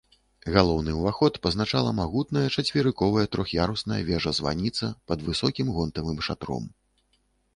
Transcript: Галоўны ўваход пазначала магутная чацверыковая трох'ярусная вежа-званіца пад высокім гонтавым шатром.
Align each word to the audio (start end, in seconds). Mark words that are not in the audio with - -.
Галоўны 0.53 0.91
ўваход 0.99 1.33
пазначала 1.43 1.91
магутная 1.97 2.45
чацверыковая 2.55 3.25
трох'ярусная 3.35 4.01
вежа-званіца 4.09 4.89
пад 5.11 5.19
высокім 5.31 5.67
гонтавым 5.79 6.17
шатром. 6.29 6.63